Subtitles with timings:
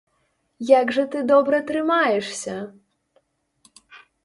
[0.69, 2.57] Як жа ты добра трымаешся!